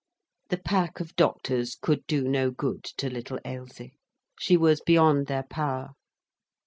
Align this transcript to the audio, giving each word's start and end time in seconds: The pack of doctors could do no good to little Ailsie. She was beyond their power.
The 0.49 0.57
pack 0.57 0.99
of 0.99 1.15
doctors 1.15 1.75
could 1.75 2.07
do 2.07 2.23
no 2.27 2.49
good 2.49 2.83
to 2.97 3.07
little 3.07 3.37
Ailsie. 3.45 3.99
She 4.39 4.57
was 4.57 4.81
beyond 4.81 5.27
their 5.27 5.43
power. 5.43 5.91